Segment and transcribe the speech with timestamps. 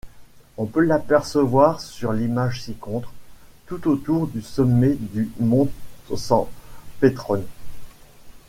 [0.57, 3.11] On peut l'apercevoir sur l'image ci-contre,
[3.67, 5.69] tout autour du sommet du Monte
[6.17, 6.47] San
[6.99, 7.45] Petrone.